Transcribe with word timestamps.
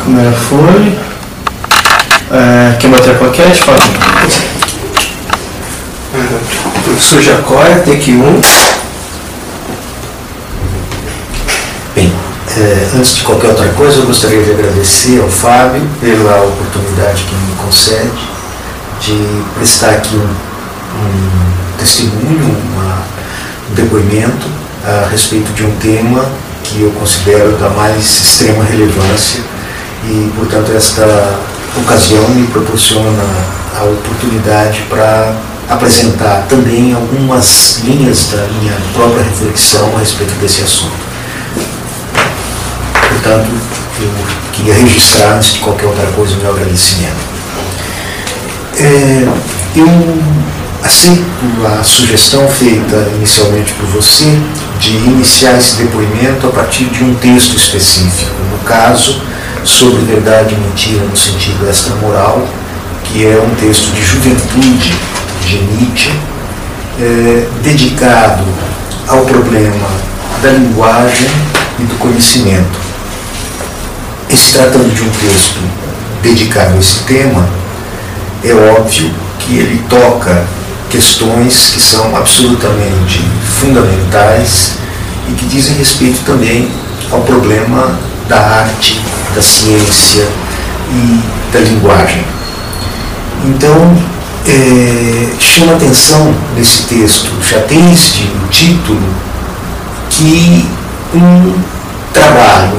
A 0.00 0.02
câmera 0.02 0.32
foi. 0.32 0.98
É, 2.30 2.76
quer 2.78 2.88
bater 2.88 3.10
a 3.10 3.18
plaquete? 3.18 3.62
Pode. 3.64 3.82
Professor 6.84 7.20
Jacóia, 7.20 7.80
take 7.80 8.12
1. 8.12 8.40
Bem, 11.94 12.12
é, 12.56 12.88
antes 12.96 13.16
de 13.16 13.24
qualquer 13.24 13.48
outra 13.48 13.68
coisa, 13.70 13.98
eu 13.98 14.06
gostaria 14.06 14.42
de 14.42 14.52
agradecer 14.52 15.20
ao 15.20 15.28
Fábio 15.28 15.86
pela 16.00 16.44
oportunidade 16.44 17.24
que 17.24 17.34
me 17.34 17.54
concede 17.56 18.10
de 19.02 19.42
prestar 19.56 19.90
aqui 19.90 20.16
um, 20.16 20.20
um 20.22 21.78
testemunho, 21.78 22.56
uma, 22.72 23.02
um 23.70 23.74
depoimento 23.74 24.46
a 24.82 25.08
respeito 25.10 25.52
de 25.52 25.64
um 25.64 25.76
tema 25.76 26.24
que 26.64 26.80
eu 26.82 26.90
considero 26.92 27.52
da 27.58 27.68
mais 27.68 28.04
extrema 28.04 28.64
relevância 28.64 29.49
e, 30.04 30.32
portanto, 30.36 30.72
esta 30.72 31.38
ocasião 31.76 32.28
me 32.30 32.46
proporciona 32.48 33.22
a 33.78 33.84
oportunidade 33.84 34.82
para 34.88 35.36
apresentar 35.68 36.46
também 36.48 36.92
algumas 36.92 37.80
linhas 37.84 38.28
da 38.32 38.46
minha 38.60 38.76
própria 38.92 39.22
reflexão 39.22 39.94
a 39.94 40.00
respeito 40.00 40.34
desse 40.40 40.62
assunto. 40.62 41.10
Portanto, 43.08 43.50
eu 44.00 44.10
queria 44.52 44.74
registrar, 44.74 45.36
antes 45.36 45.54
de 45.54 45.58
qualquer 45.60 45.86
outra 45.86 46.06
coisa, 46.08 46.34
o 46.34 46.38
meu 46.38 46.50
agradecimento. 46.50 47.30
É, 48.78 49.28
eu 49.76 49.86
aceito 50.82 51.22
a 51.66 51.84
sugestão 51.84 52.48
feita 52.48 52.96
inicialmente 53.14 53.72
por 53.74 53.86
você 53.86 54.24
de 54.78 54.96
iniciar 54.96 55.56
esse 55.58 55.76
depoimento 55.76 56.46
a 56.46 56.50
partir 56.50 56.84
de 56.86 57.04
um 57.04 57.14
texto 57.14 57.56
específico, 57.56 58.34
no 58.50 58.58
caso, 58.64 59.22
sobre 59.64 60.02
verdade 60.04 60.54
e 60.54 60.58
mentira 60.58 61.04
no 61.04 61.16
sentido 61.16 61.68
extramoral, 61.68 62.46
que 63.04 63.26
é 63.26 63.40
um 63.40 63.54
texto 63.56 63.92
de 63.92 64.02
juventude 64.02 64.94
de 65.46 65.56
Nietzsche, 65.58 66.12
é, 67.00 67.46
dedicado 67.62 68.44
ao 69.08 69.24
problema 69.24 69.88
da 70.42 70.50
linguagem 70.50 71.28
e 71.78 71.82
do 71.82 71.98
conhecimento. 71.98 72.78
E 74.28 74.36
se 74.36 74.52
tratando 74.52 74.94
de 74.94 75.02
um 75.02 75.10
texto 75.10 75.58
dedicado 76.22 76.74
a 76.74 76.78
esse 76.78 77.00
tema, 77.04 77.48
é 78.44 78.52
óbvio 78.54 79.10
que 79.38 79.58
ele 79.58 79.82
toca 79.88 80.44
questões 80.88 81.70
que 81.70 81.80
são 81.80 82.16
absolutamente 82.16 83.22
fundamentais 83.60 84.72
e 85.28 85.32
que 85.32 85.46
dizem 85.46 85.76
respeito 85.76 86.20
também 86.24 86.70
ao 87.10 87.20
problema 87.22 87.98
da 88.30 88.38
arte, 88.38 89.00
da 89.34 89.42
ciência 89.42 90.24
e 90.88 91.20
da 91.52 91.58
linguagem. 91.58 92.24
Então, 93.44 93.92
é, 94.46 95.28
chama 95.40 95.72
atenção 95.72 96.32
nesse 96.54 96.84
texto, 96.84 97.28
já 97.42 97.58
desde 97.66 98.22
o 98.22 98.48
título, 98.48 99.02
que 100.10 100.64
um 101.12 101.54
trabalho 102.12 102.78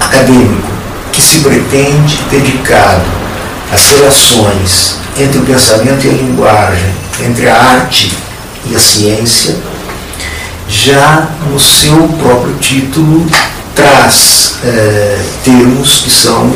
acadêmico 0.00 0.68
que 1.12 1.22
se 1.22 1.38
pretende 1.38 2.18
dedicado 2.28 3.04
às 3.72 3.86
relações 3.86 4.98
entre 5.16 5.38
o 5.38 5.42
pensamento 5.42 6.06
e 6.06 6.10
a 6.10 6.12
linguagem, 6.12 6.92
entre 7.24 7.48
a 7.48 7.56
arte 7.56 8.12
e 8.68 8.74
a 8.74 8.80
ciência, 8.80 9.56
já 10.68 11.28
no 11.48 11.60
seu 11.60 12.08
próprio 12.20 12.54
título 12.54 13.24
traz 13.76 14.56
é, 14.64 15.18
termos 15.44 15.98
que 15.98 16.10
são 16.10 16.50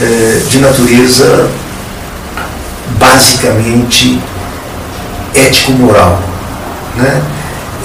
é, 0.00 0.42
de 0.48 0.58
natureza 0.58 1.48
basicamente 2.98 4.18
ético-moral. 5.34 6.20
Né? 6.96 7.22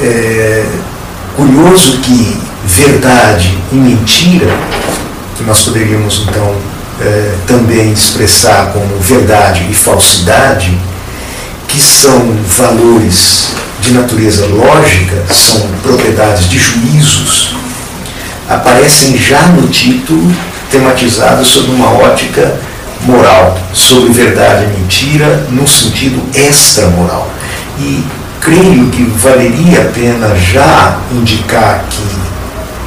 É 0.02 0.66
curioso 1.36 2.00
que 2.00 2.38
verdade 2.66 3.58
e 3.72 3.76
mentira, 3.76 4.48
que 5.38 5.44
nós 5.44 5.62
poderíamos 5.62 6.26
então 6.28 6.56
é, 7.00 7.36
também 7.46 7.92
expressar 7.92 8.72
como 8.74 9.00
verdade 9.00 9.68
e 9.70 9.74
falsidade, 9.74 10.78
que 11.68 11.80
são 11.80 12.36
valores 12.58 13.50
de 13.82 13.94
natureza 13.94 14.46
lógica, 14.48 15.24
são 15.30 15.68
propriedades 15.84 16.50
de 16.50 16.58
juízos, 16.58 17.57
aparecem 18.50 19.18
já 19.18 19.42
no 19.48 19.68
título 19.68 20.34
tematizados 20.72 21.48
sob 21.48 21.72
uma 21.72 21.92
ótica 21.92 22.56
moral, 23.02 23.58
sobre 23.74 24.12
verdade 24.12 24.66
e 24.66 24.80
mentira, 24.80 25.46
no 25.50 25.68
sentido 25.68 26.22
extramoral. 26.36 27.30
E 27.80 28.04
creio 28.42 28.90
que 28.90 29.04
valeria 29.04 29.82
a 29.82 29.86
pena 29.86 30.36
já 30.36 30.98
indicar 31.12 31.84
que, 31.90 32.04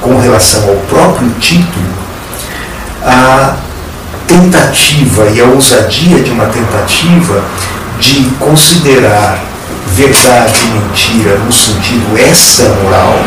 com 0.00 0.19
relação 0.19 0.69
ao 0.69 0.76
próprio 0.88 1.31
título, 1.38 1.87
a 3.03 3.56
tentativa 4.27 5.28
e 5.31 5.41
a 5.41 5.44
ousadia 5.44 6.21
de 6.21 6.31
uma 6.31 6.47
tentativa 6.47 7.44
de 7.98 8.25
considerar 8.38 9.42
verdade 9.94 10.60
e 10.65 10.78
mentira 10.78 11.37
no 11.38 11.53
sentido 11.53 12.16
extramoral, 12.19 13.19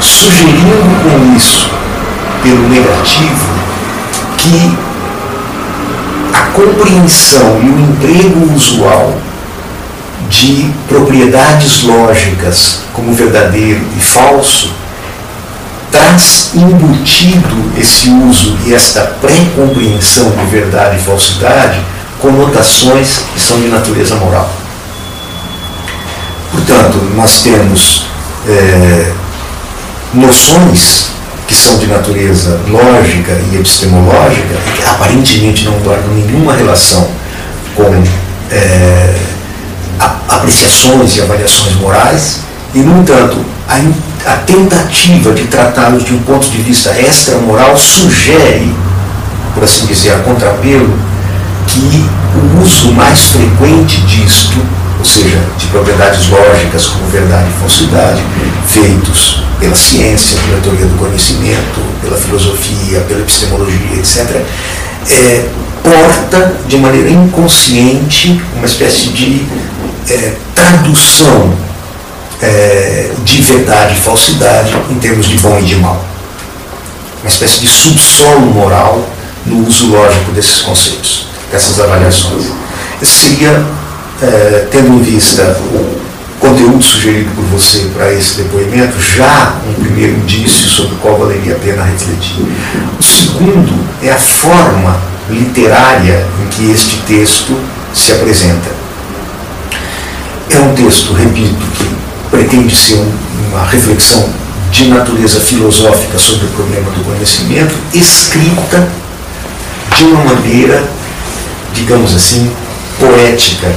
sugerindo 0.00 1.02
com 1.02 1.36
isso, 1.36 1.70
pelo 2.42 2.68
negativo, 2.68 3.48
que 4.38 4.76
a 6.32 6.46
compreensão 6.52 7.60
e 7.62 7.68
o 7.68 7.80
emprego 7.80 8.54
usual 8.54 9.16
de 10.28 10.70
propriedades 10.88 11.84
lógicas 11.84 12.80
como 12.92 13.12
verdadeiro 13.12 13.80
e 13.96 14.00
falso 14.00 14.74
traz 15.90 16.50
embutido 16.54 17.72
esse 17.78 18.10
uso 18.10 18.56
e 18.66 18.74
esta 18.74 19.02
pré-compreensão 19.20 20.30
de 20.30 20.44
verdade 20.46 20.96
e 20.96 21.00
falsidade 21.00 21.80
conotações 22.20 23.24
que 23.32 23.40
são 23.40 23.60
de 23.60 23.68
natureza 23.68 24.16
moral. 24.16 24.50
Portanto, 26.50 26.98
nós 27.14 27.42
temos 27.42 28.06
é, 28.48 29.12
noções 30.14 31.10
que 31.46 31.54
são 31.54 31.78
de 31.78 31.86
natureza 31.86 32.60
lógica 32.68 33.32
e 33.52 33.56
epistemológica 33.56 34.56
que 34.74 34.82
aparentemente 34.82 35.64
não 35.64 35.74
guardam 35.78 36.12
nenhuma 36.14 36.54
relação 36.54 37.08
com 37.74 38.02
é, 38.50 39.14
apreciações 40.28 41.16
e 41.16 41.22
avaliações 41.22 41.76
morais, 41.76 42.40
e, 42.74 42.78
no 42.80 43.00
entanto, 43.00 43.44
a 43.68 43.78
a 44.26 44.38
tentativa 44.38 45.32
de 45.32 45.44
tratá-los 45.44 46.04
de 46.04 46.12
um 46.12 46.18
ponto 46.18 46.50
de 46.50 46.58
vista 46.58 46.90
extramoral 47.00 47.76
sugere, 47.76 48.74
por 49.54 49.62
assim 49.62 49.86
dizer, 49.86 50.14
a 50.14 50.18
contrapelo, 50.18 50.98
que 51.68 52.04
o 52.34 52.60
uso 52.60 52.92
mais 52.92 53.26
frequente 53.26 54.00
disto, 54.00 54.56
seja, 55.06 55.38
de 55.56 55.66
propriedades 55.66 56.28
lógicas 56.28 56.86
como 56.86 57.06
verdade 57.08 57.48
e 57.48 57.60
falsidade, 57.60 58.22
feitos 58.66 59.42
pela 59.58 59.74
ciência, 59.74 60.38
pela 60.40 60.60
teoria 60.60 60.86
do 60.86 60.98
conhecimento, 60.98 61.80
pela 62.02 62.16
filosofia, 62.16 63.00
pela 63.00 63.20
epistemologia, 63.20 63.98
etc., 63.98 64.42
é, 65.08 65.48
porta 65.82 66.52
de 66.66 66.76
maneira 66.78 67.10
inconsciente 67.10 68.42
uma 68.56 68.66
espécie 68.66 69.10
de 69.10 69.46
é, 70.10 70.34
tradução 70.54 71.54
é, 72.42 73.12
de 73.24 73.40
verdade 73.42 73.94
e 73.94 73.96
falsidade 73.96 74.74
em 74.90 74.96
termos 74.96 75.26
de 75.26 75.38
bom 75.38 75.58
e 75.58 75.62
de 75.62 75.76
mal. 75.76 76.04
Uma 77.22 77.28
espécie 77.28 77.60
de 77.60 77.68
subsolo 77.68 78.46
moral 78.46 79.08
no 79.46 79.66
uso 79.66 79.88
lógico 79.88 80.32
desses 80.32 80.60
conceitos, 80.62 81.28
dessas 81.50 81.80
avaliações. 81.80 82.46
Seria, 83.02 83.64
é, 84.22 84.66
tendo 84.70 84.94
em 84.94 85.02
vista 85.02 85.42
o 85.72 86.00
conteúdo 86.38 86.82
sugerido 86.82 87.30
por 87.34 87.44
você 87.44 87.88
para 87.94 88.12
esse 88.12 88.42
depoimento, 88.42 89.00
já 89.00 89.56
um 89.68 89.74
primeiro 89.74 90.16
indício 90.16 90.68
sobre 90.68 90.94
o 90.94 90.98
qual 90.98 91.18
valeria 91.18 91.54
a 91.54 91.58
pena 91.58 91.82
refletir. 91.82 92.46
O 92.98 93.02
segundo 93.02 93.72
é 94.02 94.10
a 94.10 94.18
forma 94.18 95.00
literária 95.28 96.26
em 96.42 96.48
que 96.48 96.70
este 96.70 96.98
texto 97.06 97.58
se 97.92 98.12
apresenta. 98.12 98.70
É 100.50 100.58
um 100.60 100.74
texto, 100.74 101.12
repito, 101.12 101.56
que 101.76 101.90
pretende 102.30 102.74
ser 102.74 103.04
uma 103.50 103.64
reflexão 103.64 104.28
de 104.70 104.88
natureza 104.88 105.40
filosófica 105.40 106.18
sobre 106.18 106.46
o 106.46 106.50
problema 106.50 106.90
do 106.90 107.04
conhecimento, 107.04 107.74
escrita 107.94 108.88
de 109.96 110.04
uma 110.04 110.24
maneira, 110.24 110.84
digamos 111.72 112.14
assim, 112.14 112.50
poética. 112.98 113.74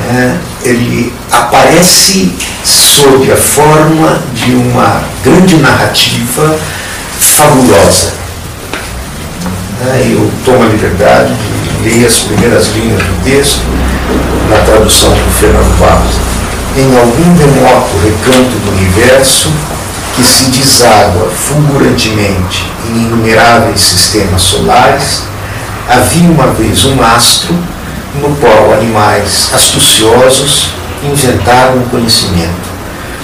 É, 0.00 0.36
ele 0.62 1.12
aparece 1.30 2.32
sob 2.64 3.30
a 3.30 3.36
forma 3.36 4.22
de 4.32 4.52
uma 4.52 5.02
grande 5.24 5.56
narrativa 5.56 6.58
fabulosa. 7.18 8.14
Né? 9.80 10.12
Eu 10.12 10.30
tomo 10.44 10.62
a 10.62 10.66
liberdade 10.66 11.32
de 11.82 11.88
ler 11.88 12.06
as 12.06 12.18
primeiras 12.20 12.68
linhas 12.68 13.02
do 13.02 13.24
texto, 13.24 13.62
na 14.48 14.58
tradução 14.58 15.10
do 15.10 15.30
Fernando 15.38 15.78
Barros. 15.78 16.14
Em 16.76 16.96
algum 16.96 17.36
remoto 17.36 17.98
recanto 17.98 18.56
do 18.56 18.70
universo, 18.72 19.52
que 20.14 20.24
se 20.24 20.50
deságua 20.50 21.28
fulgurantemente 21.30 22.70
em 22.88 23.02
inumeráveis 23.02 23.80
sistemas 23.80 24.42
solares, 24.42 25.24
havia 25.88 26.28
uma 26.30 26.48
vez 26.48 26.84
um 26.86 27.02
astro 27.02 27.54
no 28.20 28.34
qual 28.36 28.72
animais 28.72 29.50
astuciosos 29.54 30.70
inventaram 31.02 31.78
o 31.78 31.88
conhecimento. 31.88 32.68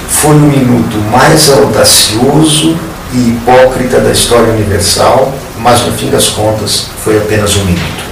Foi 0.08 0.36
o 0.36 0.40
minuto 0.40 0.96
mais 1.10 1.50
audacioso 1.52 2.76
e 3.12 3.30
hipócrita 3.30 4.00
da 4.00 4.10
história 4.10 4.52
universal, 4.52 5.32
mas 5.58 5.82
no 5.82 5.92
fim 5.92 6.10
das 6.10 6.28
contas 6.28 6.88
foi 7.02 7.18
apenas 7.18 7.56
um 7.56 7.64
minuto. 7.64 8.04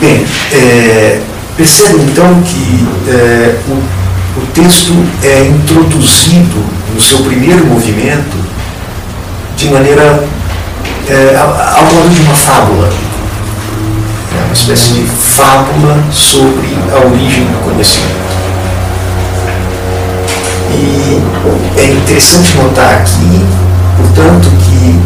Bem, 0.00 0.26
é, 0.52 1.20
percebe 1.56 2.02
então 2.02 2.42
que 2.42 2.86
é, 3.08 3.56
o, 3.68 4.40
o 4.40 4.46
texto 4.52 4.92
é 5.22 5.46
introduzido 5.46 6.64
no 6.92 7.00
seu 7.00 7.18
primeiro 7.18 7.64
movimento 7.66 8.36
de 9.56 9.68
maneira 9.68 10.24
é, 11.08 11.36
ao 11.36 11.84
modo 11.84 12.14
de 12.14 12.20
uma 12.22 12.34
fábula. 12.34 12.90
Uma 14.44 14.52
espécie 14.52 14.94
de 14.94 15.06
fábula 15.06 16.02
sobre 16.10 16.76
a 16.92 17.06
origem 17.06 17.44
do 17.44 17.64
conhecimento. 17.64 18.34
E 20.70 21.22
é 21.80 21.92
interessante 21.92 22.56
notar 22.56 22.94
aqui, 22.94 23.44
portanto, 23.96 24.50
que 24.64 24.98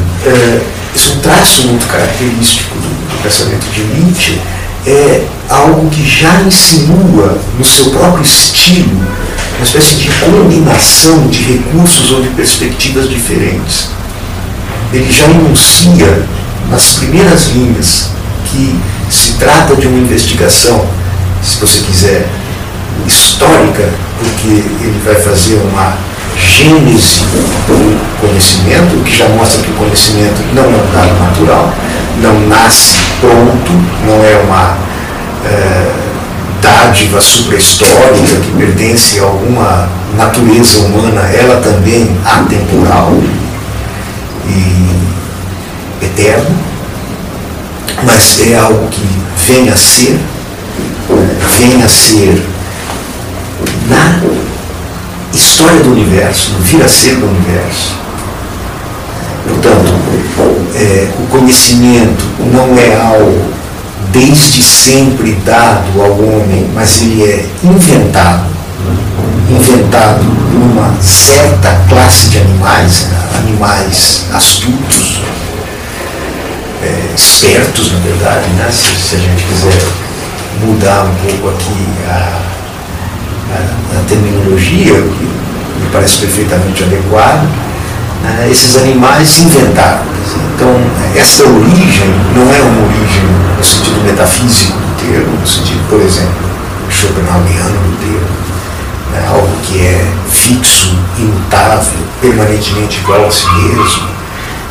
isso 0.94 1.12
é 1.12 1.16
um 1.16 1.20
traço 1.20 1.69
muito 1.69 1.86
característico 1.86 2.75
do, 2.75 2.88
do 2.88 3.22
pensamento 3.22 3.66
de 3.70 3.82
Nietzsche, 3.82 4.40
é 4.86 5.26
algo 5.48 5.88
que 5.90 6.08
já 6.08 6.40
insinua 6.40 7.38
no 7.58 7.64
seu 7.64 7.90
próprio 7.90 8.22
estilo 8.22 8.98
uma 9.58 9.64
espécie 9.64 9.96
de 9.96 10.08
combinação 10.08 11.26
de 11.26 11.42
recursos 11.42 12.12
ou 12.12 12.22
de 12.22 12.28
perspectivas 12.28 13.08
diferentes. 13.08 13.90
Ele 14.92 15.10
já 15.10 15.25
enuncia 15.25 16.25
nas 16.70 16.92
primeiras 16.92 17.48
linhas 17.48 18.10
que 18.50 18.78
se 19.10 19.32
trata 19.34 19.76
de 19.76 19.86
uma 19.86 19.98
investigação, 19.98 20.86
se 21.42 21.60
você 21.60 21.80
quiser, 21.82 22.26
histórica, 23.06 23.88
porque 24.18 24.48
ele 24.48 25.00
vai 25.04 25.14
fazer 25.14 25.56
uma 25.56 25.96
gênese 26.36 27.24
do 27.66 28.20
conhecimento, 28.20 29.02
que 29.04 29.16
já 29.16 29.28
mostra 29.28 29.62
que 29.62 29.70
o 29.70 29.74
conhecimento 29.74 30.40
não 30.54 30.64
é 30.64 30.66
um 30.66 30.92
dado 30.92 31.18
natural, 31.20 31.72
não 32.22 32.48
nasce 32.48 32.96
pronto, 33.20 33.72
não 34.06 34.24
é 34.24 34.36
uma 34.44 34.76
é, 35.44 35.92
dádiva 36.60 37.20
suprahistórica 37.20 38.36
que 38.42 38.50
pertence 38.56 39.18
a 39.18 39.24
alguma 39.24 39.88
natureza 40.16 40.78
humana, 40.80 41.22
ela 41.22 41.60
também 41.60 42.16
atemporal 42.24 43.12
e 44.46 46.04
eterno, 46.04 46.67
mas 48.18 48.50
é 48.50 48.58
algo 48.58 48.88
que 48.88 49.06
vem 49.46 49.68
a 49.68 49.76
ser, 49.76 50.18
vem 51.60 51.82
a 51.84 51.88
ser 51.88 52.44
na 53.88 54.20
história 55.32 55.78
do 55.84 55.92
universo, 55.92 56.50
no 56.54 56.58
vir 56.58 56.82
a 56.82 56.88
ser 56.88 57.14
do 57.14 57.26
universo. 57.26 57.94
Portanto, 59.46 59.94
é, 60.74 61.08
o 61.16 61.26
conhecimento 61.28 62.24
não 62.52 62.76
é 62.76 63.00
algo 63.00 63.52
desde 64.10 64.64
sempre 64.64 65.34
dado 65.44 66.02
ao 66.02 66.10
homem, 66.10 66.68
mas 66.74 67.02
ele 67.02 67.22
é 67.22 67.46
inventado, 67.62 68.46
inventado 69.48 70.24
por 70.24 70.60
uma 70.60 70.92
certa 71.00 71.72
classe 71.88 72.30
de 72.30 72.38
animais, 72.38 73.06
né? 73.12 73.18
animais 73.38 74.24
astutos, 74.32 75.20
é, 76.88 77.14
espertos 77.14 77.93
na 77.93 77.99
verdade, 78.00 78.49
né? 78.50 78.69
se, 78.70 78.96
se, 78.96 79.17
a 79.17 79.19
gente 79.19 79.44
quiser 79.44 79.79
mudar 80.64 81.05
um 81.05 81.14
pouco 81.14 81.50
aqui 81.50 81.88
a, 82.08 82.40
a, 83.52 84.00
a 84.00 84.05
terminologia, 84.08 84.94
que 84.94 85.25
me 85.81 85.88
parece 85.93 86.19
perfeitamente 86.19 86.82
adequado, 86.82 87.46
né? 88.23 88.49
esses 88.50 88.76
animais 88.76 89.29
se 89.29 89.43
inventaram. 89.43 90.02
Então, 90.55 90.75
essa 91.14 91.44
origem 91.44 92.08
não 92.35 92.52
é 92.52 92.61
uma 92.61 92.87
origem 92.87 93.25
no 93.56 93.64
sentido 93.64 94.05
metafísico 94.05 94.73
do 94.73 94.96
termo, 94.96 95.38
no 95.38 95.46
sentido, 95.46 95.88
por 95.88 96.00
exemplo, 96.00 96.49
Schopenhaueriano 96.90 97.79
do 97.79 97.99
termo, 98.00 98.29
né? 99.12 99.26
algo 99.29 99.56
que 99.62 99.79
é 99.81 100.11
fixo, 100.31 100.99
imutável, 101.19 102.00
permanentemente 102.20 102.99
igual 102.99 103.26
a 103.26 103.31
si 103.31 103.46
mesmo. 103.52 104.08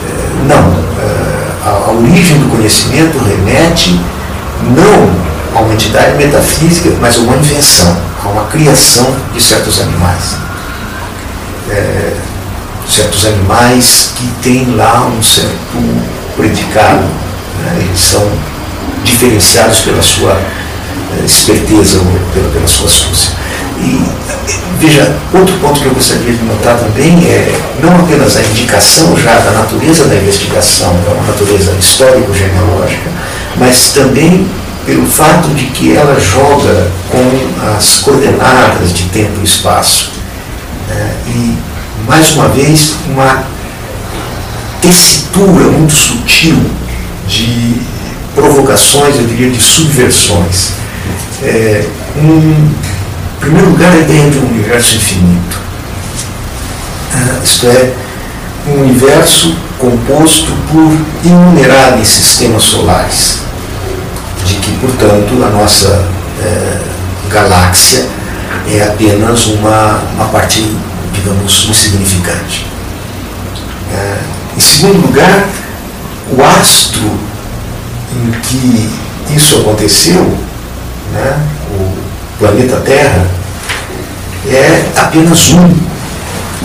É, 0.03 0.47
não. 0.47 1.36
É, 1.67 1.89
a 1.89 1.91
origem 1.91 2.39
do 2.39 2.49
conhecimento 2.49 3.17
remete 3.17 3.99
não 4.75 5.27
a 5.53 5.61
uma 5.61 5.73
entidade 5.73 6.15
metafísica, 6.15 6.89
mas 7.01 7.17
a 7.17 7.19
uma 7.19 7.35
invenção, 7.35 7.97
a 8.23 8.27
uma 8.29 8.45
criação 8.45 9.13
de 9.33 9.41
certos 9.41 9.81
animais. 9.81 10.37
É, 11.69 12.13
certos 12.87 13.25
animais 13.25 14.13
que 14.15 14.27
têm 14.41 14.75
lá 14.75 15.05
um 15.07 15.21
certo 15.21 16.07
predicado, 16.37 17.03
né? 17.63 17.77
eles 17.81 17.99
são 17.99 18.25
diferenciados 19.03 19.79
pela 19.79 20.01
sua 20.01 20.31
eh, 20.31 21.25
esperteza 21.25 21.97
ou 21.97 22.05
pela, 22.33 22.49
pela 22.49 22.67
sua 22.67 22.87
astúcia. 22.87 23.33
E 23.79 24.03
veja, 24.79 25.15
outro 25.33 25.55
ponto 25.57 25.79
que 25.79 25.85
eu 25.85 25.93
gostaria 25.93 26.33
de 26.33 26.43
notar 26.43 26.77
também 26.77 27.13
é 27.25 27.53
não 27.81 27.95
apenas 27.99 28.37
a 28.37 28.41
indicação 28.41 29.15
já 29.17 29.37
da 29.39 29.51
natureza 29.51 30.05
da 30.05 30.15
investigação, 30.15 30.93
da 31.05 31.11
uma 31.11 31.27
natureza 31.27 31.71
histórico-genealógica, 31.79 33.09
mas 33.57 33.89
também 33.89 34.47
pelo 34.85 35.05
fato 35.05 35.49
de 35.49 35.65
que 35.65 35.95
ela 35.95 36.17
joga 36.19 36.89
com 37.09 37.75
as 37.75 37.99
coordenadas 37.99 38.93
de 38.93 39.03
tempo 39.09 39.41
e 39.41 39.43
espaço. 39.43 40.11
Né? 40.87 41.15
E 41.27 41.57
mais 42.07 42.33
uma 42.35 42.47
vez, 42.47 42.95
uma 43.09 43.43
tessitura 44.81 45.65
muito 45.65 45.91
sutil 45.91 46.57
de 47.27 47.81
provocações, 48.33 49.17
eu 49.17 49.25
diria, 49.25 49.49
de 49.49 49.59
subversões. 49.61 50.71
É, 51.43 51.85
um, 52.15 52.69
em 53.37 53.39
primeiro 53.39 53.69
lugar, 53.69 53.91
a 53.91 53.97
ideia 53.97 54.29
de 54.29 54.39
um 54.39 54.47
universo 54.49 54.97
infinito. 54.97 55.59
Ah, 57.13 57.39
isto 57.43 57.67
é, 57.67 57.93
um 58.67 58.81
universo 58.81 59.55
composto 59.79 60.51
por 60.71 60.91
inumeráveis 61.23 62.07
sistemas 62.07 62.63
solares, 62.63 63.39
de 64.45 64.55
que, 64.55 64.71
portanto, 64.77 65.43
a 65.43 65.49
nossa 65.49 66.07
é, 66.43 66.77
galáxia 67.29 68.07
é 68.67 68.83
apenas 68.83 69.45
uma, 69.47 70.01
uma 70.15 70.25
parte 70.25 70.75
digamos, 71.13 71.67
insignificante. 71.69 72.65
É, 73.93 74.17
em 74.55 74.59
segundo 74.59 75.07
lugar, 75.07 75.47
o 76.31 76.43
astro 76.43 77.11
em 78.13 78.31
que 78.41 78.89
isso 79.35 79.59
aconteceu, 79.59 80.37
né, 81.13 81.39
planeta 82.39 82.77
Terra, 82.77 83.27
é 84.47 84.85
apenas 84.95 85.53
um 85.53 85.69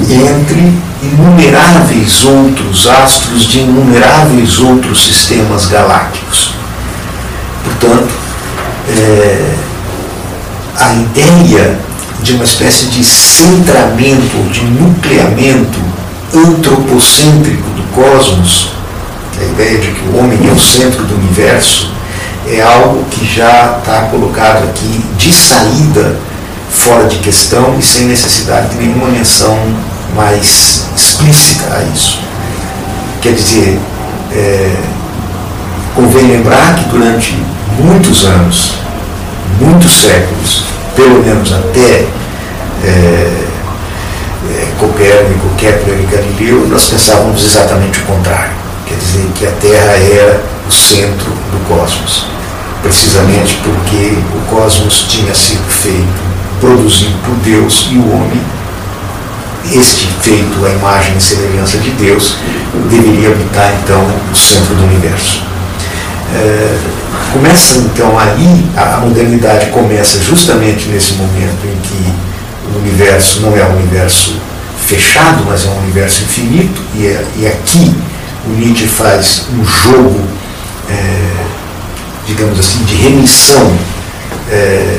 entre 0.00 0.72
inumeráveis 1.02 2.24
outros 2.24 2.86
astros 2.86 3.44
de 3.44 3.60
inumeráveis 3.60 4.58
outros 4.60 5.02
sistemas 5.02 5.66
galácticos. 5.66 6.54
Portanto, 7.64 8.12
é, 8.88 9.54
a 10.78 10.94
ideia 10.94 11.78
de 12.22 12.34
uma 12.34 12.44
espécie 12.44 12.86
de 12.86 13.02
centramento, 13.04 14.50
de 14.50 14.64
nucleamento 14.64 15.80
antropocêntrico 16.34 17.68
do 17.70 17.82
cosmos, 17.94 18.70
a 19.40 19.44
ideia 19.44 19.78
de 19.78 19.88
que 19.88 20.08
o 20.08 20.18
homem 20.18 20.38
é 20.48 20.52
o 20.52 20.58
centro 20.58 21.04
do 21.04 21.14
universo, 21.16 21.92
é 22.48 22.60
algo 22.60 23.04
que 23.10 23.24
já 23.24 23.78
está 23.78 24.08
colocado 24.10 24.64
aqui 24.68 25.04
de 25.16 25.32
saída, 25.32 26.16
fora 26.70 27.06
de 27.06 27.18
questão 27.18 27.76
e 27.78 27.82
sem 27.82 28.06
necessidade 28.06 28.70
de 28.70 28.76
nenhuma 28.76 29.08
menção 29.08 29.56
mais 30.14 30.86
explícita 30.96 31.74
a 31.74 31.82
isso. 31.94 32.20
Quer 33.20 33.34
dizer, 33.34 33.78
é, 34.32 34.76
convém 35.94 36.26
lembrar 36.26 36.74
que 36.74 36.84
durante 36.88 37.36
muitos 37.78 38.24
anos, 38.24 38.74
muitos 39.60 40.02
séculos, 40.02 40.64
pelo 40.96 41.22
menos 41.22 41.52
até 41.52 42.06
é, 42.84 43.46
é, 44.50 44.66
Copérnico, 44.78 45.48
Kepler 45.56 46.00
e 46.00 46.06
Galileu, 46.06 46.66
nós 46.68 46.84
pensávamos 46.86 47.44
exatamente 47.44 48.00
o 48.00 48.02
contrário. 48.02 48.52
quer 48.86 48.96
dizer 48.96 49.28
que 49.34 49.46
a 49.46 49.50
Terra 49.52 49.92
era 49.92 50.42
o 50.66 50.72
centro 50.72 51.30
do 51.30 51.68
cosmos, 51.68 52.26
precisamente 52.82 53.58
porque 53.62 54.18
o 54.36 54.54
cosmos 54.54 55.06
tinha 55.08 55.34
sido 55.34 55.64
feito, 55.68 56.32
produzido 56.60 57.14
por 57.24 57.34
Deus 57.36 57.88
e 57.90 57.96
o 57.96 58.12
homem, 58.12 58.40
este 59.72 60.08
feito 60.20 60.66
à 60.66 60.70
imagem 60.70 61.16
e 61.16 61.20
semelhança 61.20 61.78
de 61.78 61.90
Deus, 61.90 62.36
deveria 62.90 63.30
habitar 63.30 63.72
então 63.82 64.04
o 64.30 64.36
centro 64.36 64.74
do 64.74 64.84
universo. 64.84 65.42
É, 66.34 66.78
começa 67.32 67.78
então 67.78 68.18
aí, 68.18 68.66
a 68.76 68.98
modernidade 68.98 69.66
começa 69.66 70.20
justamente 70.20 70.88
nesse 70.88 71.14
momento 71.14 71.64
em 71.64 71.76
que 71.82 72.12
o 72.74 72.78
universo 72.78 73.40
não 73.40 73.56
é 73.56 73.64
um 73.64 73.76
universo 73.76 74.36
fechado, 74.86 75.44
mas 75.46 75.64
é 75.64 75.68
um 75.68 75.78
universo 75.78 76.22
infinito, 76.22 76.82
e, 76.94 77.06
é, 77.06 77.24
e 77.36 77.46
aqui 77.46 77.94
o 78.46 78.50
Nietzsche 78.50 78.86
faz 78.86 79.46
um 79.52 79.64
jogo, 79.64 80.20
é, 80.90 81.41
digamos 82.32 82.58
assim, 82.58 82.82
de 82.84 82.94
remissão 82.94 83.72
é, 84.50 84.98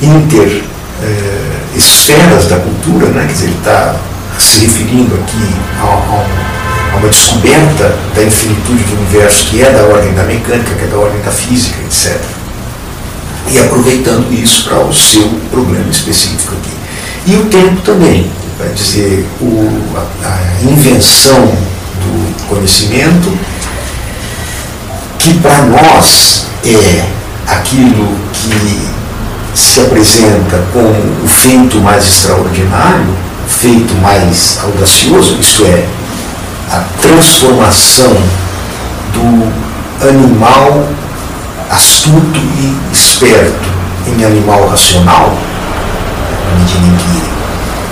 inter 0.00 0.62
é, 1.02 1.76
esferas 1.76 2.46
da 2.46 2.56
cultura, 2.56 3.08
né? 3.08 3.26
quer 3.26 3.32
dizer, 3.32 3.46
ele 3.46 3.56
está 3.58 3.96
se 4.38 4.60
referindo 4.60 5.14
aqui 5.14 5.54
a, 5.80 5.84
a, 5.84 6.94
a, 6.94 6.96
uma 6.96 7.08
descoberta 7.08 7.94
da 8.14 8.22
infinitude 8.22 8.82
do 8.84 8.96
universo 9.00 9.46
que 9.48 9.62
é 9.62 9.70
da 9.70 9.82
ordem 9.82 10.14
da 10.14 10.22
mecânica, 10.22 10.74
que 10.74 10.84
é 10.84 10.86
da 10.86 10.96
ordem 10.96 11.20
da 11.20 11.30
física, 11.30 11.76
etc. 11.82 12.18
E 13.52 13.58
aproveitando 13.58 14.32
isso 14.32 14.68
para 14.68 14.80
o 14.80 14.92
seu 14.94 15.28
problema 15.50 15.90
específico 15.90 16.54
aqui. 16.54 16.72
E 17.26 17.36
o 17.36 17.44
tempo 17.46 17.80
também, 17.82 18.30
vai 18.58 18.68
dizer, 18.70 19.26
o, 19.40 19.82
a, 19.94 20.28
a 20.28 20.62
invenção 20.64 21.44
do 21.44 22.46
conhecimento, 22.48 23.36
que 25.26 25.34
para 25.40 25.62
nós 25.62 26.46
é 26.64 27.04
aquilo 27.48 28.06
que 28.32 28.88
se 29.56 29.80
apresenta 29.80 30.62
como 30.72 31.24
o 31.24 31.26
feito 31.26 31.80
mais 31.80 32.04
extraordinário, 32.04 33.08
o 33.44 33.50
feito 33.50 33.92
mais 33.96 34.60
audacioso, 34.62 35.36
isto 35.40 35.64
é, 35.64 35.84
a 36.70 36.84
transformação 37.02 38.16
do 39.12 40.08
animal 40.08 40.86
astuto 41.72 42.38
e 42.38 42.76
esperto 42.92 43.68
em 44.06 44.24
animal 44.24 44.68
racional, 44.68 45.36
na 46.52 46.60
medida 46.60 46.86
em 46.86 46.96
que 46.98 47.26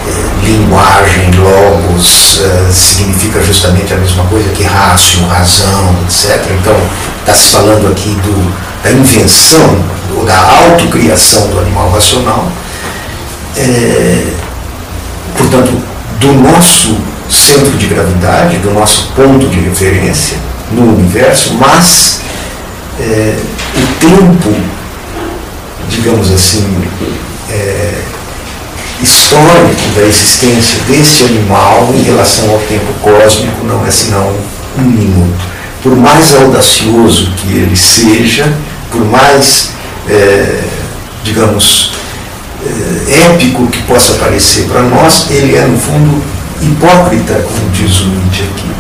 eh, 0.07 0.47
linguagem, 0.47 1.31
logos, 1.33 2.43
eh, 2.45 2.71
significa 2.73 3.43
justamente 3.43 3.93
a 3.93 3.97
mesma 3.97 4.23
coisa 4.25 4.49
que 4.51 4.63
rácio, 4.63 5.27
razão, 5.27 5.97
etc. 6.07 6.41
Então, 6.61 6.77
está 7.25 7.35
se 7.35 7.49
falando 7.49 7.91
aqui 7.91 8.11
do, 8.11 8.83
da 8.83 8.93
invenção 8.93 9.83
ou 10.15 10.25
da 10.27 10.37
autocriação 10.37 11.49
do 11.49 11.59
animal 11.59 11.91
racional, 11.91 12.53
é, 13.57 14.27
portanto, 15.37 15.73
do 16.21 16.33
nosso 16.35 16.97
centro 17.31 17.73
de 17.73 17.87
gravidade, 17.87 18.59
do 18.59 18.71
nosso 18.73 19.11
ponto 19.17 19.49
de 19.49 19.59
referência 19.61 20.37
no 20.71 20.97
universo, 20.97 21.55
mas 21.55 22.21
é, 23.01 23.37
o 23.75 23.87
tempo, 23.99 24.55
digamos 25.89 26.31
assim, 26.31 26.85
é, 27.51 28.03
histórico 29.03 29.89
da 29.97 30.03
existência 30.03 30.79
deste 30.87 31.25
animal 31.25 31.91
em 31.95 32.03
relação 32.03 32.51
ao 32.51 32.59
tempo 32.61 32.93
cósmico 33.03 33.65
não 33.65 33.85
é 33.87 33.91
senão 33.91 34.31
um 34.79 34.83
minuto. 34.83 35.54
Por 35.85 35.95
mais 35.95 36.35
audacioso 36.35 37.31
que 37.37 37.53
ele 37.53 37.77
seja, 37.77 38.53
por 38.91 39.05
mais 39.05 39.71
é, 40.09 40.65
digamos, 41.23 41.93
é, 42.65 43.33
épico 43.33 43.67
que 43.69 43.83
possa 43.83 44.15
parecer 44.15 44.67
para 44.67 44.83
nós, 44.83 45.31
ele 45.31 45.57
é, 45.57 45.67
no 45.67 45.79
fundo, 45.79 46.23
hipócrita, 46.61 47.35
como 47.35 47.71
diz 47.71 48.01
o 48.01 48.07
Nietzsche 48.07 48.43
aqui. 48.43 48.71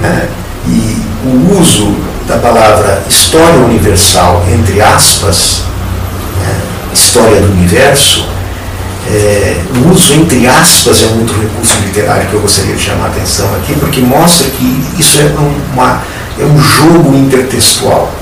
Né? 0.00 0.28
E 0.66 1.02
o 1.24 1.58
uso 1.60 1.94
da 2.26 2.38
palavra 2.38 3.02
história 3.08 3.58
universal, 3.60 4.44
entre 4.52 4.80
aspas, 4.80 5.62
né? 6.40 6.60
história 6.92 7.40
do 7.40 7.52
universo, 7.52 8.26
é, 9.08 9.56
uso 9.90 10.14
entre 10.14 10.46
aspas 10.46 11.02
é 11.02 11.06
um 11.06 11.20
outro 11.20 11.40
recurso 11.40 11.78
literário 11.84 12.28
que 12.28 12.34
eu 12.34 12.40
gostaria 12.40 12.74
de 12.74 12.82
chamar 12.82 13.04
a 13.04 13.08
atenção 13.08 13.48
aqui, 13.56 13.74
porque 13.78 14.00
mostra 14.00 14.50
que 14.50 14.84
isso 14.98 15.20
é, 15.20 15.32
uma, 15.72 16.02
é 16.38 16.44
um 16.44 16.58
jogo 16.58 17.16
intertextual. 17.16 18.12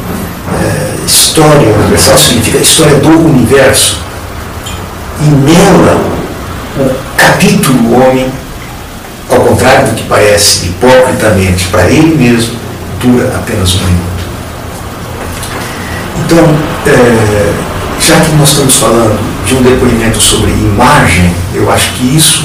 É, 0.52 1.06
história 1.06 1.68
universal 1.68 2.18
significa 2.18 2.58
história 2.58 2.96
do 2.96 3.08
universo. 3.08 3.98
E 5.20 5.24
nela, 5.24 6.00
o 6.76 7.16
capítulo 7.16 7.94
homem, 7.94 8.30
ao 9.30 9.40
contrário 9.40 9.88
do 9.88 9.94
que 9.94 10.02
parece 10.04 10.66
hipocritamente 10.66 11.68
para 11.68 11.88
ele 11.88 12.14
mesmo, 12.14 12.56
dura 13.00 13.28
apenas 13.34 13.74
um 13.74 13.78
minuto. 13.78 14.14
Então, 16.24 16.44
é, 16.86 17.52
já 18.00 18.20
que 18.20 18.32
nós 18.32 18.50
estamos 18.50 18.76
falando 18.76 19.33
de 19.44 19.54
um 19.54 19.62
depoimento 19.62 20.20
sobre 20.20 20.50
imagem, 20.50 21.34
eu 21.54 21.70
acho 21.70 21.92
que 21.92 22.16
isso 22.16 22.44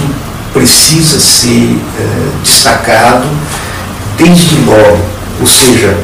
precisa 0.54 1.20
ser 1.20 1.80
é, 1.98 2.44
destacado 2.44 3.28
desde 4.18 4.56
logo, 4.66 5.00
ou 5.40 5.48
seja, 5.48 5.98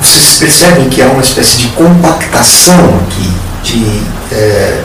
vocês 0.00 0.34
percebem 0.34 0.88
que 0.88 1.02
há 1.02 1.06
uma 1.06 1.22
espécie 1.22 1.58
de 1.58 1.68
compactação 1.68 3.00
aqui, 3.00 3.30
de, 3.62 4.02
é, 4.32 4.82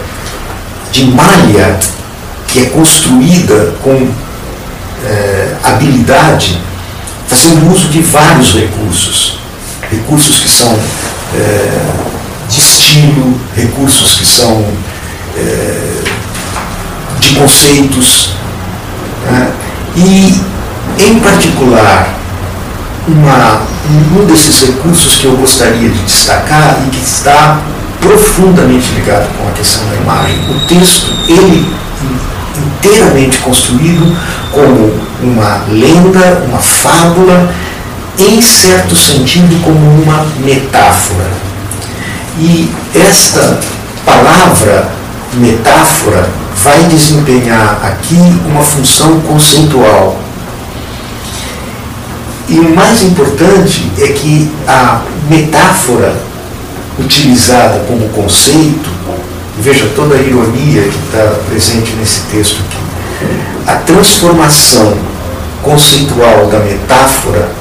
de 0.92 1.06
malha 1.06 1.80
que 2.48 2.60
é 2.60 2.66
construída 2.66 3.74
com 3.82 4.10
é, 5.06 5.56
habilidade, 5.64 6.62
fazendo 7.28 7.72
uso 7.72 7.88
de 7.90 8.02
vários 8.02 8.54
recursos. 8.54 9.40
Recursos 9.90 10.40
que 10.40 10.50
são 10.50 10.78
de 12.50 12.60
estilo, 12.60 13.40
recursos 13.56 14.14
que 14.14 14.26
são 14.26 14.66
é, 15.38 16.04
de 17.20 17.36
conceitos. 17.36 18.36
Né? 19.26 19.52
E, 19.96 20.42
em 21.00 21.20
particular, 21.20 22.14
uma, 23.08 23.62
um 24.20 24.26
desses 24.26 24.68
recursos 24.68 25.18
que 25.18 25.26
eu 25.26 25.38
gostaria 25.38 25.90
de 25.90 26.00
destacar 26.00 26.78
e 26.86 26.90
que 26.90 27.04
está 27.04 27.60
profundamente 28.00 28.92
ligado 28.94 29.28
com 29.38 29.48
a 29.48 29.52
questão 29.52 29.88
da 29.90 29.96
imagem. 29.96 30.38
O 30.50 30.60
texto, 30.68 31.14
ele 31.28 31.76
inteiramente 32.58 33.38
construído 33.40 34.16
como 34.52 34.94
uma 35.22 35.64
lenda, 35.70 36.44
uma 36.48 36.60
fábula, 36.60 37.54
em 38.18 38.42
certo 38.42 38.96
sentido 38.96 39.62
como 39.64 39.78
uma 40.02 40.26
metáfora. 40.44 41.30
E 42.40 42.70
esta 42.96 43.60
palavra 44.06 44.97
metáfora 45.34 46.30
vai 46.64 46.84
desempenhar 46.84 47.80
aqui 47.84 48.18
uma 48.46 48.62
função 48.62 49.20
conceitual 49.22 50.18
e 52.50 52.60
o 52.60 52.74
mais 52.74 53.04
importante 53.04 53.92
é 54.00 54.08
que 54.08 54.50
a 54.66 55.02
metáfora 55.30 56.16
utilizada 56.98 57.80
como 57.88 58.08
conceito, 58.10 58.90
veja 59.60 59.86
toda 59.96 60.16
a 60.16 60.22
ironia 60.22 60.84
que 60.84 60.98
está 61.06 61.36
presente 61.50 61.92
nesse 62.00 62.22
texto 62.32 62.62
aqui, 62.62 63.30
a 63.68 63.76
transformação 63.76 64.98
conceitual 65.62 66.48
da 66.48 66.60
metáfora 66.60 67.52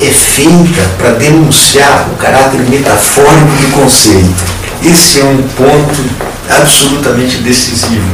é 0.00 0.06
feita 0.06 0.88
para 0.98 1.10
denunciar 1.12 2.08
o 2.12 2.16
caráter 2.16 2.60
metafórico 2.68 3.56
do 3.60 3.72
conceito. 3.72 4.44
Esse 4.84 5.20
é 5.20 5.24
um 5.24 5.42
ponto 5.56 6.04
absolutamente 6.60 7.38
decisivo. 7.38 8.10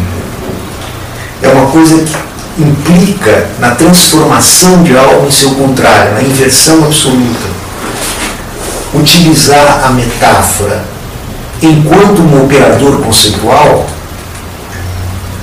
É 1.43 1.49
uma 1.49 1.67
coisa 1.67 2.03
que 2.05 2.63
implica 2.63 3.47
na 3.61 3.75
transformação 3.75 4.83
de 4.83 4.97
algo 4.97 5.27
em 5.27 5.31
seu 5.31 5.51
contrário, 5.51 6.15
na 6.15 6.23
inversão 6.23 6.85
absoluta. 6.85 7.59
Utilizar 8.95 9.85
a 9.85 9.91
metáfora 9.91 10.85
enquanto 11.63 12.21
um 12.23 12.45
operador 12.45 13.01
conceitual 13.01 13.87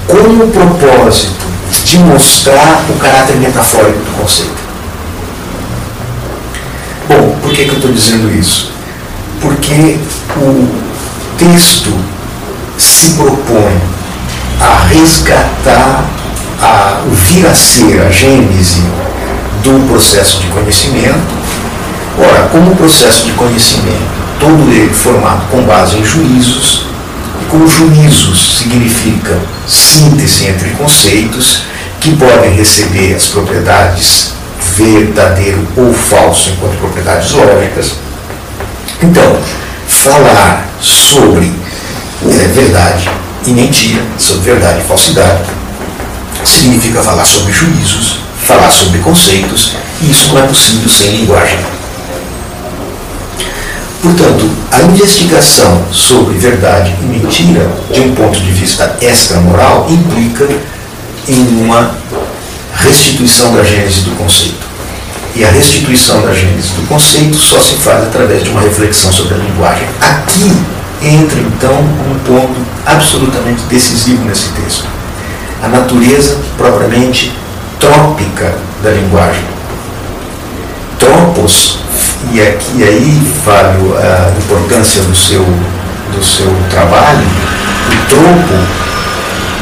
com 0.07 0.17
o 0.17 0.51
propósito 0.51 1.45
de 1.85 1.99
mostrar 1.99 2.83
o 2.89 2.93
caráter 2.99 3.35
metafórico 3.37 3.99
do 3.99 4.21
conceito. 4.21 4.65
Bom, 7.07 7.37
por 7.41 7.51
que, 7.51 7.65
que 7.65 7.69
eu 7.69 7.75
estou 7.75 7.91
dizendo 7.91 8.33
isso? 8.37 8.71
Porque 9.39 9.97
o 10.37 10.67
texto 11.37 11.93
se 13.05 13.13
propõe 13.13 13.81
a 14.59 14.87
resgatar 14.87 16.05
a, 16.61 17.01
o 17.05 17.11
vir 17.11 17.45
a 17.45 17.53
ser, 17.53 18.01
a 18.01 18.09
gênese 18.09 18.83
do 19.63 19.87
processo 19.87 20.39
de 20.39 20.47
conhecimento, 20.47 21.35
Ora, 22.17 22.47
como 22.49 22.71
o 22.71 22.75
processo 22.77 23.25
de 23.25 23.33
conhecimento, 23.33 24.07
todo 24.39 24.71
ele 24.71 24.93
formado 24.93 25.49
com 25.49 25.61
base 25.63 25.97
em 25.97 26.05
juízos, 26.05 26.87
e 27.41 27.45
como 27.45 27.67
juízos 27.67 28.59
significa 28.59 29.37
síntese 29.67 30.47
entre 30.47 30.69
conceitos 30.71 31.63
que 31.99 32.15
podem 32.15 32.55
receber 32.55 33.15
as 33.15 33.25
propriedades 33.27 34.33
verdadeiro 34.77 35.67
ou 35.75 35.93
falso 35.93 36.51
enquanto 36.51 36.79
propriedades 36.79 37.31
lógicas. 37.33 37.95
Então, 39.03 39.37
falar 39.87 40.69
sobre 40.79 41.51
é, 42.23 42.47
verdade 42.47 43.09
e 43.45 43.51
mentira, 43.51 44.01
sobre 44.17 44.51
verdade 44.51 44.79
e 44.79 44.87
falsidade, 44.87 45.43
significa 46.43 47.01
falar 47.01 47.25
sobre 47.25 47.51
juízos, 47.51 48.19
falar 48.45 48.69
sobre 48.69 48.99
conceitos, 48.99 49.75
e 50.01 50.11
isso 50.11 50.33
não 50.33 50.43
é 50.43 50.47
possível 50.47 50.89
sem 50.89 51.09
linguagem. 51.17 51.59
Portanto, 54.01 54.49
a 54.71 54.81
investigação 54.83 55.83
sobre 55.91 56.37
verdade 56.37 56.93
e 57.01 57.05
mentira, 57.05 57.67
de 57.91 58.01
um 58.01 58.13
ponto 58.13 58.39
de 58.39 58.51
vista 58.51 58.95
extramoral, 59.01 59.87
implica 59.89 60.47
em 61.27 61.63
uma 61.63 61.95
restituição 62.75 63.55
da 63.55 63.63
gênese 63.63 64.01
do 64.01 64.11
conceito. 64.11 64.65
E 65.35 65.43
a 65.43 65.49
restituição 65.49 66.21
da 66.21 66.33
gênese 66.33 66.69
do 66.69 66.87
conceito 66.87 67.35
só 67.35 67.59
se 67.59 67.73
faz 67.75 68.03
através 68.03 68.43
de 68.43 68.49
uma 68.51 68.61
reflexão 68.61 69.11
sobre 69.11 69.33
a 69.33 69.37
linguagem. 69.37 69.87
Aqui 69.99 70.51
entra 71.01 71.39
então 71.39 71.73
um 71.73 72.19
ponto 72.25 72.55
absolutamente 72.85 73.63
decisivo 73.63 74.23
nesse 74.25 74.49
texto. 74.49 74.87
A 75.63 75.67
natureza 75.67 76.37
propriamente 76.57 77.33
trópica 77.79 78.55
da 78.83 78.91
linguagem. 78.91 79.43
Tropos, 80.99 81.79
e 82.31 82.41
aqui 82.41 82.83
aí, 82.83 83.33
Fábio, 83.43 83.95
a 83.97 84.31
importância 84.37 85.01
do 85.01 85.15
seu, 85.15 85.45
do 86.13 86.23
seu 86.23 86.51
trabalho, 86.69 87.27
o 87.89 88.09
tropo 88.09 88.85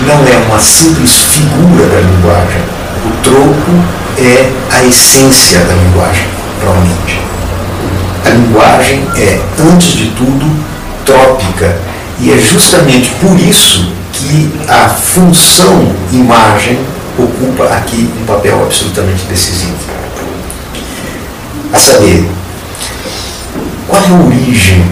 não 0.07 0.27
é 0.27 0.37
uma 0.47 0.59
simples 0.59 1.23
figura 1.23 1.87
da 1.87 1.99
linguagem. 2.01 2.61
O 3.05 3.11
tropo 3.23 3.71
é 4.17 4.51
a 4.71 4.83
essência 4.83 5.59
da 5.59 5.73
linguagem, 5.73 6.27
provavelmente. 6.59 7.21
A 8.25 8.29
linguagem 8.29 9.05
é, 9.17 9.41
antes 9.71 9.93
de 9.93 10.07
tudo, 10.11 10.72
trópica. 11.05 11.77
E 12.19 12.31
é 12.31 12.37
justamente 12.37 13.11
por 13.21 13.39
isso 13.39 13.91
que 14.13 14.51
a 14.67 14.89
função 14.89 15.93
imagem 16.11 16.79
ocupa 17.17 17.65
aqui 17.65 18.09
um 18.21 18.25
papel 18.25 18.63
absolutamente 18.63 19.23
decisivo. 19.25 19.75
A 21.71 21.79
saber, 21.79 22.29
qual 23.87 24.01
é 24.01 24.07
a 24.07 24.25
origem 24.25 24.85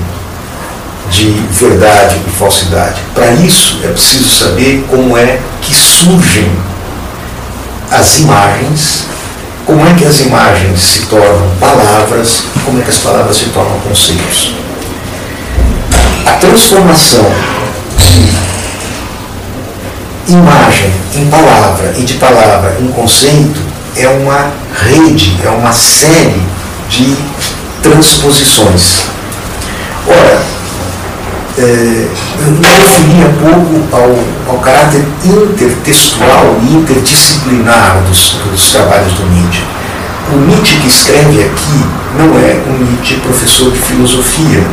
de 1.09 1.31
verdade 1.51 2.19
e 2.27 2.29
falsidade? 2.31 3.01
Para 3.13 3.31
isso 3.33 3.79
é 3.83 3.87
preciso 3.87 4.29
saber 4.29 4.83
como 4.89 5.15
é 5.17 5.39
que 5.61 5.73
surgem 5.73 6.51
as 7.91 8.19
imagens, 8.19 9.05
como 9.65 9.85
é 9.85 9.93
que 9.93 10.05
as 10.05 10.19
imagens 10.21 10.79
se 10.79 11.05
tornam 11.05 11.51
palavras, 11.59 12.43
como 12.65 12.79
é 12.79 12.83
que 12.83 12.89
as 12.89 12.97
palavras 12.97 13.37
se 13.37 13.45
tornam 13.49 13.79
conceitos. 13.81 14.60
A 16.25 16.33
transformação 16.33 17.25
de 17.97 18.31
imagem 20.31 20.93
em 21.15 21.29
palavra 21.29 21.93
e 21.97 22.03
de 22.03 22.13
palavra 22.15 22.77
em 22.79 22.87
conceito 22.87 23.59
é 23.95 24.07
uma 24.07 24.51
rede, 24.73 25.37
é 25.43 25.49
uma 25.49 25.73
série 25.73 26.41
de 26.89 27.15
transposições. 27.81 29.07
Ora, 30.07 30.41
é, 31.57 31.61
eu 31.61 32.51
me 32.51 32.65
referi 32.65 33.23
há 33.23 33.29
pouco 33.41 33.95
ao, 33.95 34.53
ao 34.53 34.61
caráter 34.61 35.03
intertextual 35.23 36.57
e 36.61 36.75
interdisciplinar 36.75 38.01
dos, 38.07 38.37
dos 38.49 38.71
trabalhos 38.71 39.13
do 39.13 39.25
Nietzsche. 39.25 39.63
O 40.31 40.37
Nietzsche 40.37 40.77
que 40.77 40.87
escreve 40.87 41.43
aqui 41.43 41.85
não 42.17 42.37
é 42.37 42.61
um 42.67 42.83
Nietzsche 42.85 43.15
professor 43.17 43.71
de 43.71 43.79
filosofia, 43.79 44.63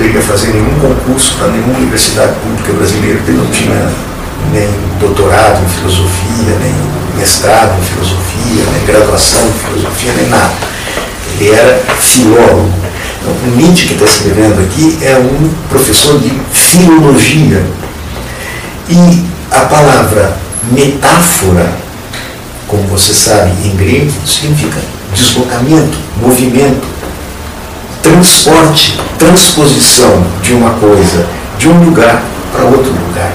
poderia 0.00 0.22
fazer 0.22 0.54
nenhum 0.54 0.80
concurso 0.80 1.34
para 1.36 1.48
nenhuma 1.48 1.76
universidade 1.76 2.32
pública 2.40 2.72
brasileira, 2.72 3.18
porque 3.18 3.32
não 3.32 3.46
tinha 3.48 3.90
nem 4.50 4.66
doutorado 4.98 5.62
em 5.62 5.68
filosofia, 5.68 6.56
nem 6.58 6.74
mestrado 7.18 7.78
em 7.78 7.84
filosofia, 7.84 8.64
nem 8.72 8.84
graduação 8.86 9.46
em 9.46 9.52
filosofia, 9.52 10.12
nem 10.16 10.28
nada. 10.30 10.54
Ele 11.38 11.50
era 11.50 11.82
filólogo. 11.98 12.72
Então, 13.20 13.34
o 13.44 13.56
Nietzsche 13.56 13.88
que 13.88 13.92
está 13.92 14.06
escrevendo 14.06 14.62
aqui 14.62 14.98
é 15.02 15.18
um 15.18 15.50
professor 15.68 16.18
de 16.18 16.32
filologia. 16.50 17.62
E 18.88 19.24
a 19.50 19.60
palavra 19.66 20.34
metáfora, 20.72 21.74
como 22.66 22.84
você 22.84 23.12
sabe 23.12 23.50
em 23.66 23.76
grego, 23.76 24.10
significa 24.24 24.80
deslocamento, 25.12 25.98
movimento, 26.22 26.88
transporte, 28.02 29.00
transposição 29.18 30.24
de 30.42 30.54
uma 30.54 30.70
coisa 30.70 31.26
de 31.58 31.68
um 31.68 31.84
lugar 31.84 32.22
para 32.52 32.64
outro 32.64 32.90
lugar. 32.92 33.32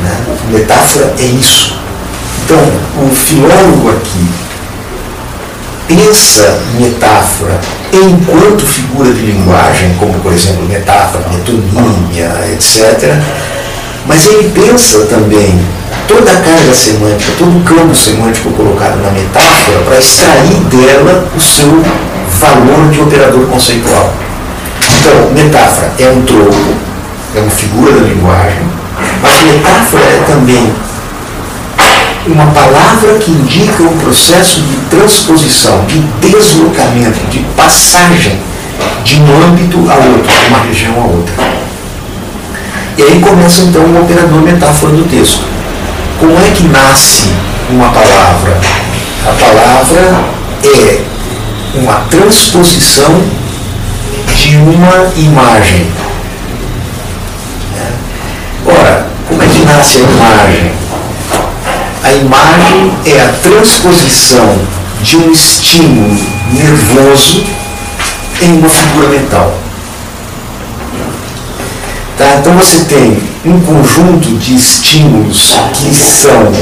Né? 0.00 0.16
Metáfora 0.50 1.14
é 1.18 1.24
isso. 1.24 1.78
Então, 2.44 2.58
o 3.04 3.14
filólogo 3.14 3.90
aqui 3.90 4.28
pensa 5.86 6.58
metáfora 6.78 7.60
enquanto 7.92 8.66
figura 8.66 9.12
de 9.12 9.20
linguagem, 9.20 9.94
como 9.98 10.14
por 10.20 10.32
exemplo 10.32 10.64
metáfora, 10.66 11.24
metonímia, 11.28 12.32
etc. 12.52 13.14
Mas 14.06 14.26
ele 14.26 14.50
pensa 14.50 15.00
também 15.06 15.60
toda 16.08 16.30
a 16.30 16.36
carga 16.36 16.74
semântica, 16.74 17.32
todo 17.38 17.56
o 17.56 17.62
campo 17.62 17.94
semântico 17.94 18.50
colocado 18.52 19.00
na 19.02 19.10
metáfora 19.10 19.78
para 19.84 19.98
extrair 19.98 20.60
dela 20.70 21.28
o 21.36 21.40
seu 21.40 21.82
valor 22.42 22.90
de 22.90 23.00
operador 23.00 23.46
conceitual. 23.46 24.12
Então, 24.80 25.30
metáfora 25.32 25.92
é 25.98 26.08
um 26.10 26.22
troco, 26.22 26.74
é 27.36 27.40
uma 27.40 27.50
figura 27.50 27.92
da 27.92 28.00
linguagem, 28.00 28.62
mas 29.22 29.42
metáfora 29.44 30.02
é 30.02 30.24
também 30.26 30.72
uma 32.26 32.46
palavra 32.46 33.14
que 33.18 33.30
indica 33.30 33.82
um 33.82 33.98
processo 33.98 34.60
de 34.60 34.76
transposição, 34.90 35.84
de 35.86 36.00
deslocamento, 36.20 37.20
de 37.30 37.38
passagem 37.56 38.38
de 39.04 39.20
um 39.20 39.44
âmbito 39.44 39.78
a 39.90 39.94
outro, 39.94 40.32
de 40.32 40.46
uma 40.48 40.58
região 40.60 40.94
a 41.00 41.04
outra. 41.06 41.34
E 42.98 43.02
aí 43.02 43.20
começa 43.20 43.62
então 43.62 43.82
o 43.82 44.02
operador 44.02 44.42
metáfora 44.42 44.92
do 44.92 45.08
texto. 45.08 45.42
Como 46.18 46.32
é 46.32 46.50
que 46.54 46.64
nasce 46.64 47.30
uma 47.70 47.88
palavra? 47.88 48.60
A 49.26 49.32
palavra 49.32 50.24
é 50.64 51.00
uma 51.74 51.94
transposição 52.10 53.22
de 54.34 54.56
uma 54.56 55.12
imagem. 55.16 55.86
Ora, 58.66 59.06
como 59.28 59.42
é 59.42 59.46
que 59.46 59.64
nasce 59.64 59.98
a 59.98 60.00
imagem? 60.00 60.72
A 62.04 62.12
imagem 62.12 62.92
é 63.06 63.20
a 63.20 63.32
transposição 63.42 64.58
de 65.02 65.16
um 65.16 65.30
estímulo 65.30 66.18
nervoso 66.52 67.44
em 68.42 68.58
uma 68.58 68.68
figura 68.68 69.08
mental. 69.08 69.54
Tá? 72.18 72.36
Então 72.38 72.56
você 72.56 72.84
tem 72.84 73.22
um 73.44 73.60
conjunto 73.60 74.36
de 74.38 74.54
estímulos 74.54 75.56
que 75.72 75.94
são 75.94 76.52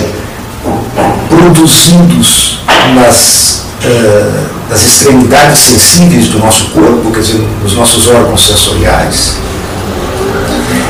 produzidos 1.28 2.60
nas, 2.94 3.66
uh, 3.84 4.50
nas 4.68 4.82
extremidades 4.82 5.58
sensíveis 5.58 6.28
do 6.28 6.38
nosso 6.38 6.66
corpo, 6.70 7.10
quer 7.10 7.20
dizer, 7.20 7.46
nos 7.62 7.74
nossos 7.74 8.08
órgãos 8.08 8.46
sensoriais. 8.46 9.36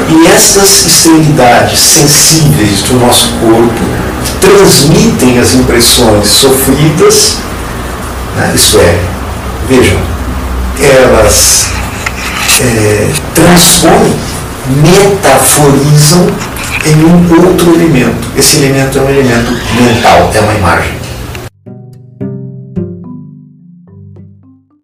E 0.09 0.27
estas 0.27 0.87
extremidades 0.87 1.79
sensíveis 1.81 2.83
do 2.83 2.99
nosso 2.99 3.29
corpo 3.41 3.81
transmitem 4.41 5.39
as 5.39 5.55
impressões 5.55 6.29
sofridas, 6.29 7.37
né? 8.37 8.53
isso 8.55 8.79
é, 8.79 8.99
vejam, 9.69 9.99
elas 10.81 11.67
é, 12.61 13.09
transpõem, 13.35 14.15
metaforizam 14.67 16.27
em 16.87 17.05
um 17.05 17.47
outro 17.47 17.75
elemento. 17.75 18.29
Esse 18.37 18.57
elemento 18.59 18.99
é 18.99 19.03
um 19.03 19.11
elemento 19.11 19.53
mental, 19.81 20.31
é 20.35 20.41
uma 20.41 20.55
imagem. 20.55 21.00